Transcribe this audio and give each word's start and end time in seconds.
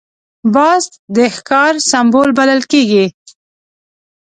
باز 0.53 0.83
د 1.15 1.17
ښکار 1.35 1.73
سمبول 1.91 2.29
بلل 2.37 2.61
کېږي 2.71 3.05